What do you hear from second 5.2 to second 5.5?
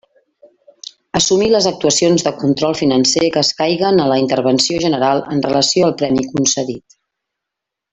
en